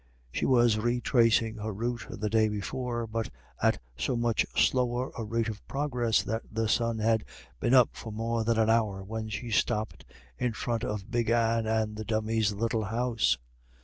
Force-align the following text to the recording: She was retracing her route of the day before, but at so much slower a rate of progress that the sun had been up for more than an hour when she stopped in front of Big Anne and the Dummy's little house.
She 0.31 0.47
was 0.47 0.79
retracing 0.79 1.57
her 1.57 1.71
route 1.71 2.09
of 2.09 2.21
the 2.21 2.29
day 2.31 2.49
before, 2.49 3.05
but 3.05 3.29
at 3.61 3.79
so 3.95 4.15
much 4.15 4.47
slower 4.59 5.11
a 5.15 5.23
rate 5.23 5.47
of 5.47 5.63
progress 5.67 6.23
that 6.23 6.41
the 6.51 6.67
sun 6.67 6.97
had 6.97 7.23
been 7.59 7.75
up 7.75 7.89
for 7.93 8.11
more 8.11 8.43
than 8.43 8.57
an 8.57 8.67
hour 8.71 9.03
when 9.03 9.29
she 9.29 9.51
stopped 9.51 10.03
in 10.39 10.53
front 10.53 10.83
of 10.83 11.11
Big 11.11 11.29
Anne 11.29 11.67
and 11.67 11.97
the 11.97 12.03
Dummy's 12.03 12.51
little 12.51 12.85
house. 12.85 13.37